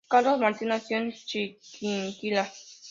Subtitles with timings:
[0.09, 2.51] Carlos Martín nació en Chiquinquirá.